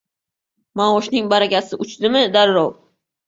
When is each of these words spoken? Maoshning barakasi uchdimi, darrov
Maoshning 0.81 1.29
barakasi 1.35 1.79
uchdimi, 1.85 2.23
darrov 2.37 2.73